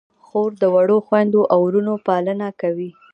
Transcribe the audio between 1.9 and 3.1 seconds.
پالنه کوي.